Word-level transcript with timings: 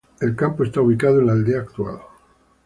El 0.19 0.35
campo 0.35 0.63
estaba 0.63 0.87
ubicado 0.87 1.19
en 1.19 1.27
la 1.27 1.33
aldea 1.33 1.59
actual. 1.59 1.99